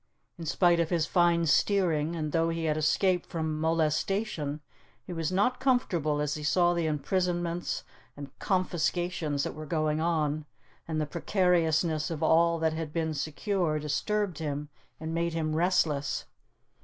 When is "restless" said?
15.55-16.25